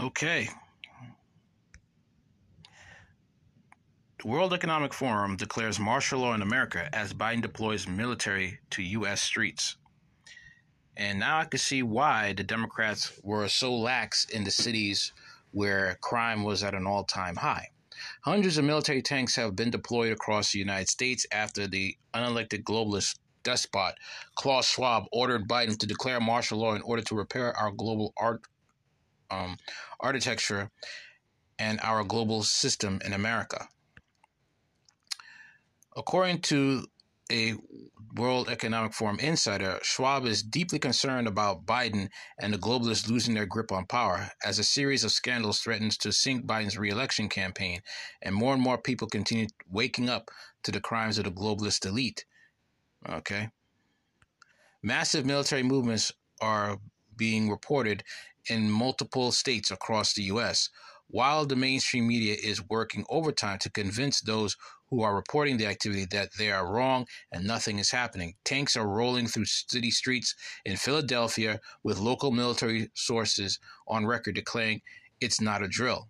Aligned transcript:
Okay. 0.00 0.48
The 4.20 4.28
World 4.28 4.52
Economic 4.52 4.94
Forum 4.94 5.36
declares 5.36 5.80
martial 5.80 6.20
law 6.20 6.34
in 6.34 6.42
America 6.42 6.88
as 6.92 7.12
Biden 7.12 7.42
deploys 7.42 7.88
military 7.88 8.60
to 8.70 8.82
U.S. 8.82 9.20
streets. 9.20 9.76
And 10.96 11.18
now 11.18 11.38
I 11.38 11.46
can 11.46 11.58
see 11.58 11.82
why 11.82 12.32
the 12.32 12.44
Democrats 12.44 13.12
were 13.24 13.48
so 13.48 13.74
lax 13.74 14.24
in 14.24 14.44
the 14.44 14.52
cities 14.52 15.12
where 15.50 15.98
crime 16.00 16.44
was 16.44 16.62
at 16.62 16.74
an 16.74 16.86
all 16.86 17.04
time 17.04 17.36
high. 17.36 17.68
Hundreds 18.24 18.56
of 18.56 18.64
military 18.64 19.02
tanks 19.02 19.34
have 19.34 19.56
been 19.56 19.70
deployed 19.70 20.12
across 20.12 20.52
the 20.52 20.60
United 20.60 20.88
States 20.88 21.26
after 21.32 21.66
the 21.66 21.96
unelected 22.14 22.62
globalist 22.62 23.18
despot 23.42 23.94
Klaus 24.36 24.68
Schwab 24.68 25.04
ordered 25.12 25.48
Biden 25.48 25.76
to 25.78 25.86
declare 25.86 26.20
martial 26.20 26.58
law 26.58 26.74
in 26.74 26.82
order 26.82 27.02
to 27.02 27.14
repair 27.16 27.56
our 27.56 27.72
global 27.72 28.12
art 28.16 28.42
um, 29.30 29.56
architecture 30.00 30.70
and 31.58 31.80
our 31.82 32.04
global 32.04 32.42
system 32.42 33.00
in 33.04 33.12
America. 33.12 33.68
According 35.96 36.42
to 36.42 36.86
a 37.30 37.54
World 38.14 38.48
Economic 38.48 38.94
Forum 38.94 39.18
insider, 39.18 39.78
Schwab 39.82 40.24
is 40.24 40.42
deeply 40.42 40.78
concerned 40.78 41.28
about 41.28 41.66
Biden 41.66 42.08
and 42.40 42.54
the 42.54 42.58
globalists 42.58 43.08
losing 43.08 43.34
their 43.34 43.46
grip 43.46 43.70
on 43.70 43.84
power 43.86 44.30
as 44.44 44.58
a 44.58 44.64
series 44.64 45.04
of 45.04 45.12
scandals 45.12 45.58
threatens 45.58 45.98
to 45.98 46.12
sink 46.12 46.46
Biden's 46.46 46.78
reelection 46.78 47.28
campaign, 47.28 47.80
and 48.22 48.34
more 48.34 48.54
and 48.54 48.62
more 48.62 48.78
people 48.78 49.08
continue 49.08 49.46
waking 49.70 50.08
up 50.08 50.30
to 50.62 50.72
the 50.72 50.80
crimes 50.80 51.18
of 51.18 51.24
the 51.24 51.30
globalist 51.30 51.84
elite. 51.84 52.24
Okay. 53.08 53.50
Massive 54.82 55.26
military 55.26 55.62
movements 55.62 56.12
are 56.40 56.78
being 57.18 57.50
reported 57.50 58.02
in 58.48 58.70
multiple 58.70 59.30
states 59.32 59.70
across 59.70 60.14
the 60.14 60.22
U.S., 60.24 60.70
while 61.08 61.44
the 61.46 61.56
mainstream 61.56 62.06
media 62.06 62.36
is 62.42 62.68
working 62.68 63.04
overtime 63.08 63.58
to 63.58 63.70
convince 63.70 64.20
those 64.20 64.56
who 64.90 65.02
are 65.02 65.14
reporting 65.14 65.56
the 65.56 65.66
activity 65.66 66.06
that 66.10 66.30
they 66.38 66.50
are 66.50 66.70
wrong 66.70 67.06
and 67.32 67.46
nothing 67.46 67.78
is 67.78 67.90
happening. 67.90 68.34
Tanks 68.44 68.76
are 68.76 68.88
rolling 68.88 69.26
through 69.26 69.44
city 69.44 69.90
streets 69.90 70.34
in 70.64 70.76
Philadelphia 70.76 71.60
with 71.82 71.98
local 71.98 72.30
military 72.30 72.90
sources 72.94 73.58
on 73.86 74.06
record 74.06 74.34
declaring 74.34 74.80
it's 75.20 75.40
not 75.40 75.62
a 75.62 75.68
drill. 75.68 76.08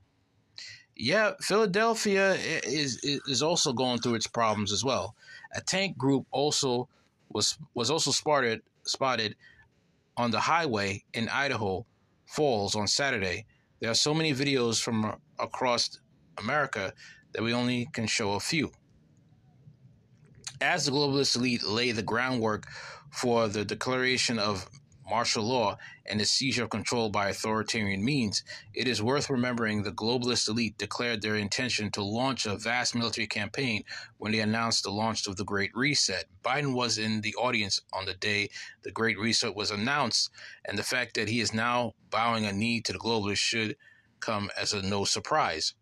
Yeah, 0.97 1.33
Philadelphia 1.41 2.35
is 2.35 2.99
is 3.05 3.41
also 3.41 3.73
going 3.73 4.01
through 4.01 4.17
its 4.17 4.27
problems 4.27 4.73
as 4.73 4.85
well. 4.85 5.15
A 5.55 5.61
tank 5.61 5.97
group 5.97 6.27
also 6.33 6.89
was 7.29 7.57
was 7.75 7.89
also 7.89 8.11
spotted 8.11 8.63
spotted 8.85 9.37
on 10.19 10.31
the 10.31 10.41
highway 10.41 11.05
in 11.15 11.29
Idaho 11.29 11.87
Falls 12.27 12.75
on 12.77 12.87
Saturday. 12.87 13.47
There 13.81 13.91
are 13.91 13.95
so 13.95 14.13
many 14.13 14.35
videos 14.35 14.83
from 14.83 15.17
across 15.39 15.99
America 16.37 16.93
that 17.33 17.43
we 17.43 17.55
only 17.55 17.89
can 17.95 18.07
show 18.07 18.33
a 18.33 18.41
few. 18.41 18.71
As 20.61 20.85
the 20.85 20.91
globalist 20.91 21.37
elite 21.37 21.63
lay 21.63 21.93
the 21.93 22.03
groundwork 22.03 22.67
for 23.11 23.49
the 23.49 23.65
declaration 23.65 24.39
of 24.39 24.69
martial 25.11 25.45
law 25.45 25.77
and 26.07 26.21
the 26.21 26.25
seizure 26.25 26.65
of 26.65 26.71
control 26.71 27.11
by 27.11 27.29
authoritarian 27.31 28.05
means, 28.05 28.45
it 28.75 28.89
is 28.89 29.03
worth 29.03 29.31
remembering 29.31 29.83
the 29.83 29.93
globalist 29.93 30.49
elite 30.49 30.79
declared 30.79 31.23
their 31.23 31.37
intention 31.37 31.91
to 31.93 32.03
launch 32.03 32.47
a 32.47 32.57
vast 32.57 32.95
military 32.95 33.27
campaign 33.27 33.85
when 34.19 34.33
they 34.33 34.41
announced 34.41 34.85
the 34.85 34.91
launch 34.91 35.27
of 35.27 35.37
the 35.37 35.45
Great 35.45 35.73
Reset. 35.75 36.27
Biden 36.45 36.75
was 36.75 36.99
in 36.99 37.23
the 37.23 37.35
audience 37.37 37.81
on 37.93 38.07
the 38.07 38.15
day 38.15 38.51
the 38.83 38.93
Great 38.93 39.19
Reset 39.19 39.55
was 39.55 39.71
announced, 39.71 40.31
and 40.65 40.79
the 40.79 40.83
fact 40.85 41.15
that 41.15 41.29
he 41.29 41.41
is 41.41 41.55
now 41.55 41.95
bowing 42.11 42.47
a 42.47 42.53
knee 42.53 42.81
to 42.83 42.93
the 42.93 42.99
globalists 42.99 43.39
should 43.39 43.77
come 44.21 44.51
as 44.61 44.73
a 44.73 44.83
no 44.83 45.05
surprise. 45.05 45.75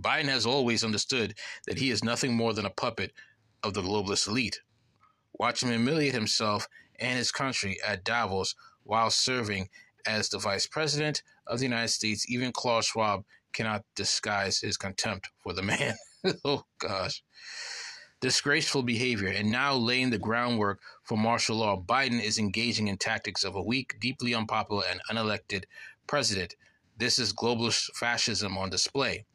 Biden 0.00 0.26
has 0.26 0.46
always 0.46 0.84
understood 0.84 1.34
that 1.66 1.78
he 1.78 1.90
is 1.90 2.04
nothing 2.04 2.34
more 2.34 2.52
than 2.52 2.66
a 2.66 2.70
puppet 2.70 3.12
of 3.62 3.74
the 3.74 3.82
globalist 3.82 4.28
elite. 4.28 4.60
Watch 5.34 5.62
him 5.62 5.70
humiliate 5.70 6.14
himself 6.14 6.68
and 6.98 7.18
his 7.18 7.32
country 7.32 7.78
at 7.86 8.04
Davos 8.04 8.54
while 8.84 9.10
serving 9.10 9.68
as 10.06 10.28
the 10.28 10.38
vice 10.38 10.66
president 10.66 11.22
of 11.46 11.58
the 11.58 11.64
United 11.64 11.88
States. 11.88 12.30
Even 12.30 12.52
Klaus 12.52 12.86
Schwab 12.86 13.24
cannot 13.52 13.84
disguise 13.94 14.60
his 14.60 14.76
contempt 14.76 15.30
for 15.42 15.52
the 15.52 15.62
man. 15.62 15.94
oh, 16.44 16.64
gosh. 16.78 17.22
Disgraceful 18.20 18.82
behavior, 18.82 19.28
and 19.28 19.50
now 19.50 19.74
laying 19.74 20.10
the 20.10 20.18
groundwork 20.18 20.80
for 21.02 21.18
martial 21.18 21.56
law, 21.56 21.80
Biden 21.80 22.22
is 22.22 22.38
engaging 22.38 22.88
in 22.88 22.96
tactics 22.96 23.44
of 23.44 23.54
a 23.54 23.62
weak, 23.62 23.96
deeply 24.00 24.34
unpopular, 24.34 24.84
and 24.90 25.00
unelected 25.10 25.64
president. 26.06 26.54
This 26.96 27.18
is 27.18 27.34
globalist 27.34 27.90
fascism 27.94 28.56
on 28.56 28.70
display. 28.70 29.26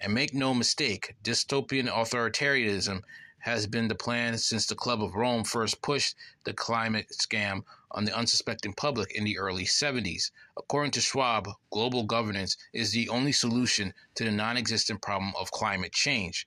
And 0.00 0.14
make 0.14 0.32
no 0.32 0.54
mistake, 0.54 1.14
dystopian 1.22 1.88
authoritarianism 1.88 3.02
has 3.40 3.66
been 3.66 3.88
the 3.88 3.94
plan 3.94 4.38
since 4.38 4.66
the 4.66 4.74
Club 4.74 5.02
of 5.02 5.14
Rome 5.14 5.44
first 5.44 5.82
pushed 5.82 6.14
the 6.44 6.52
climate 6.52 7.06
scam 7.12 7.62
on 7.90 8.04
the 8.04 8.16
unsuspecting 8.16 8.72
public 8.72 9.12
in 9.12 9.24
the 9.24 9.38
early 9.38 9.64
70s. 9.64 10.30
According 10.56 10.92
to 10.92 11.00
Schwab, 11.00 11.48
global 11.70 12.04
governance 12.04 12.56
is 12.72 12.92
the 12.92 13.08
only 13.08 13.32
solution 13.32 13.92
to 14.14 14.24
the 14.24 14.30
non 14.30 14.56
existent 14.56 15.02
problem 15.02 15.32
of 15.38 15.50
climate 15.50 15.92
change. 15.92 16.46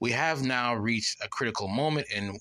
We 0.00 0.10
have 0.10 0.42
now 0.42 0.74
reached 0.74 1.24
a 1.24 1.28
critical 1.28 1.68
moment 1.68 2.08
in, 2.14 2.38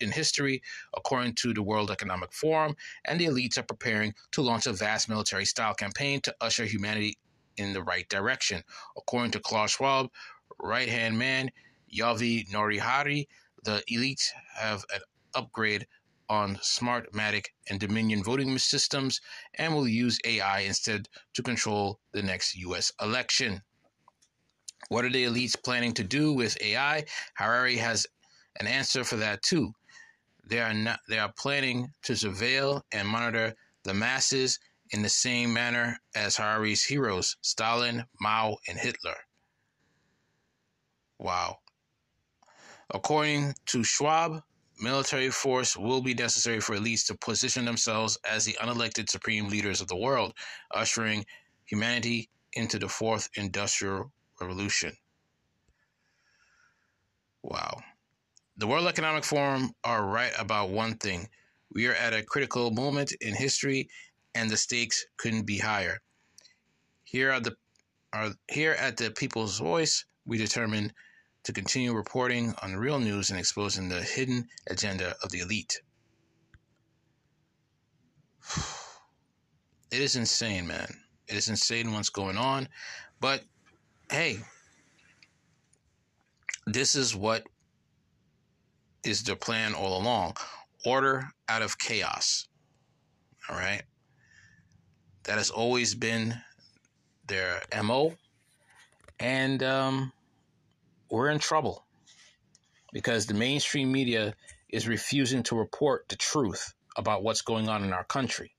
in 0.00 0.12
history, 0.12 0.62
according 0.96 1.34
to 1.36 1.52
the 1.52 1.62
World 1.62 1.90
Economic 1.90 2.32
Forum, 2.32 2.76
and 3.04 3.20
the 3.20 3.26
elites 3.26 3.58
are 3.58 3.64
preparing 3.64 4.14
to 4.30 4.42
launch 4.42 4.66
a 4.66 4.72
vast 4.72 5.08
military 5.08 5.44
style 5.44 5.74
campaign 5.74 6.20
to 6.22 6.34
usher 6.40 6.64
humanity 6.64 7.18
in 7.56 7.72
the 7.72 7.82
right 7.82 8.08
direction. 8.08 8.62
According 8.96 9.32
to 9.32 9.40
Klaus 9.40 9.72
Schwab, 9.72 10.10
right 10.58 10.88
hand 10.88 11.18
man, 11.18 11.50
Yuval 11.92 12.50
Noah 12.50 12.80
Harari, 12.80 13.28
the 13.64 13.82
elites 13.90 14.30
have 14.56 14.84
an 14.94 15.00
upgrade 15.34 15.86
on 16.28 16.56
Smartmatic 16.56 17.46
and 17.68 17.78
Dominion 17.78 18.24
voting 18.24 18.58
systems 18.58 19.20
and 19.54 19.74
will 19.74 19.86
use 19.86 20.18
AI 20.24 20.60
instead 20.60 21.08
to 21.34 21.42
control 21.42 22.00
the 22.12 22.22
next 22.22 22.56
US 22.56 22.92
election. 23.00 23.62
What 24.88 25.04
are 25.04 25.10
the 25.10 25.24
elites 25.24 25.62
planning 25.62 25.92
to 25.94 26.04
do 26.04 26.32
with 26.32 26.60
AI? 26.60 27.04
Harari 27.34 27.76
has 27.76 28.06
an 28.58 28.66
answer 28.66 29.04
for 29.04 29.16
that 29.16 29.42
too. 29.42 29.74
They 30.44 30.60
are 30.60 30.74
not 30.74 31.00
they 31.08 31.18
are 31.18 31.32
planning 31.32 31.92
to 32.02 32.12
surveil 32.14 32.82
and 32.90 33.06
monitor 33.06 33.54
the 33.84 33.94
masses 33.94 34.58
in 34.90 35.02
the 35.02 35.08
same 35.08 35.52
manner 35.52 35.98
as 36.14 36.36
Harari's 36.36 36.84
heroes, 36.84 37.36
Stalin, 37.40 38.04
Mao, 38.20 38.58
and 38.68 38.78
Hitler. 38.78 39.16
Wow. 41.18 41.61
According 42.94 43.54
to 43.66 43.82
Schwab, 43.82 44.42
military 44.78 45.30
force 45.30 45.76
will 45.76 46.02
be 46.02 46.14
necessary 46.14 46.60
for 46.60 46.76
elites 46.76 47.06
to 47.06 47.16
position 47.16 47.64
themselves 47.64 48.18
as 48.28 48.44
the 48.44 48.56
unelected 48.60 49.08
supreme 49.08 49.48
leaders 49.48 49.80
of 49.80 49.88
the 49.88 49.96
world, 49.96 50.34
ushering 50.72 51.24
humanity 51.64 52.28
into 52.52 52.78
the 52.78 52.88
fourth 52.88 53.30
industrial 53.34 54.12
revolution. 54.40 54.92
Wow. 57.42 57.82
The 58.58 58.66
World 58.66 58.86
Economic 58.86 59.24
Forum 59.24 59.72
are 59.82 60.06
right 60.06 60.32
about 60.38 60.70
one 60.70 60.96
thing. 60.96 61.28
We 61.72 61.86
are 61.86 61.94
at 61.94 62.12
a 62.12 62.22
critical 62.22 62.70
moment 62.70 63.12
in 63.20 63.34
history 63.34 63.88
and 64.34 64.50
the 64.50 64.56
stakes 64.56 65.06
couldn't 65.16 65.46
be 65.46 65.58
higher. 65.58 66.00
Here 67.04 67.32
are 67.32 67.40
the 67.40 67.56
are 68.12 68.32
here 68.48 68.72
at 68.72 68.98
the 68.98 69.10
People's 69.10 69.58
Voice, 69.58 70.04
we 70.26 70.36
determine 70.36 70.92
to 71.44 71.52
continue 71.52 71.92
reporting 71.92 72.54
on 72.62 72.76
real 72.76 72.98
news 72.98 73.30
and 73.30 73.38
exposing 73.38 73.88
the 73.88 74.02
hidden 74.02 74.48
agenda 74.68 75.14
of 75.22 75.30
the 75.30 75.40
elite. 75.40 75.80
It 79.90 80.00
is 80.00 80.16
insane, 80.16 80.66
man. 80.66 80.88
It 81.28 81.36
is 81.36 81.50
insane 81.50 81.92
what's 81.92 82.08
going 82.08 82.38
on. 82.38 82.66
But 83.20 83.42
hey, 84.10 84.38
this 86.64 86.94
is 86.94 87.14
what 87.14 87.46
is 89.04 89.22
the 89.22 89.36
plan 89.36 89.74
all 89.74 90.00
along 90.00 90.36
order 90.84 91.28
out 91.48 91.62
of 91.62 91.78
chaos. 91.78 92.46
All 93.48 93.56
right. 93.56 93.82
That 95.24 95.38
has 95.38 95.50
always 95.50 95.94
been 95.94 96.34
their 97.26 97.62
MO. 97.82 98.14
And 99.20 99.62
um, 99.62 100.12
we're 101.12 101.28
in 101.28 101.38
trouble 101.38 101.84
because 102.90 103.26
the 103.26 103.34
mainstream 103.34 103.92
media 103.92 104.34
is 104.70 104.88
refusing 104.88 105.42
to 105.42 105.58
report 105.58 106.08
the 106.08 106.16
truth 106.16 106.72
about 106.96 107.22
what's 107.22 107.42
going 107.42 107.68
on 107.68 107.84
in 107.84 107.92
our 107.92 108.04
country. 108.04 108.54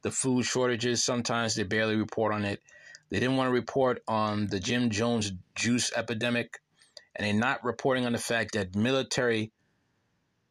The 0.00 0.10
food 0.10 0.46
shortages, 0.46 1.04
sometimes 1.04 1.54
they 1.54 1.62
barely 1.62 1.96
report 1.96 2.32
on 2.32 2.46
it. 2.46 2.60
They 3.10 3.20
didn't 3.20 3.36
want 3.36 3.48
to 3.48 3.52
report 3.52 4.02
on 4.08 4.46
the 4.46 4.58
Jim 4.58 4.88
Jones 4.88 5.30
juice 5.54 5.92
epidemic, 5.94 6.60
and 7.14 7.26
they're 7.26 7.34
not 7.34 7.64
reporting 7.64 8.06
on 8.06 8.12
the 8.12 8.18
fact 8.18 8.54
that 8.54 8.74
military, 8.74 9.52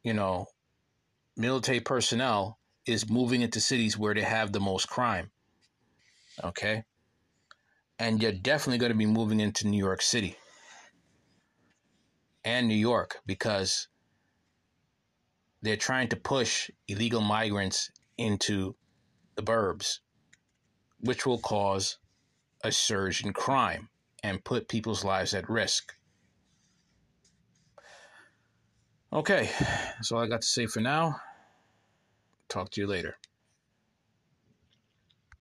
you 0.04 0.14
know, 0.14 0.46
military 1.36 1.80
personnel 1.80 2.60
is 2.86 3.10
moving 3.10 3.42
into 3.42 3.60
cities 3.60 3.98
where 3.98 4.14
they 4.14 4.22
have 4.22 4.52
the 4.52 4.60
most 4.60 4.88
crime. 4.88 5.32
Okay? 6.44 6.84
And 7.98 8.22
you're 8.22 8.34
definitely 8.34 8.78
going 8.78 8.92
to 8.92 8.98
be 8.98 9.08
moving 9.08 9.40
into 9.40 9.68
New 9.68 9.84
York 9.84 10.04
City 10.04 10.38
and 12.44 12.68
New 12.68 12.76
York 12.76 13.20
because 13.26 13.88
they're 15.62 15.78
trying 15.78 16.08
to 16.10 16.16
push 16.16 16.70
illegal 16.88 17.22
migrants 17.22 17.92
into 18.18 18.76
the 19.36 19.44
burbs, 19.44 20.00
which 21.02 21.26
will 21.26 21.40
cause 21.40 21.98
a 22.64 22.72
surge 22.72 23.24
in 23.24 23.34
crime 23.34 23.90
and 24.24 24.44
put 24.44 24.68
people's 24.68 25.04
lives 25.04 25.34
at 25.34 25.50
risk. 25.50 25.94
Okay, 29.12 29.50
that's 29.60 30.12
all 30.12 30.20
I 30.20 30.28
got 30.28 30.42
to 30.42 30.48
say 30.48 30.68
for 30.68 30.82
now. 30.82 31.20
Talk 32.48 32.70
to 32.72 32.82
you 32.82 32.88
later. 32.88 33.18